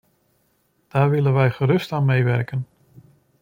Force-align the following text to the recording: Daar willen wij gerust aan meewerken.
Daar 0.87 1.09
willen 1.09 1.33
wij 1.33 1.51
gerust 1.51 1.91
aan 1.91 2.05
meewerken. 2.05 2.65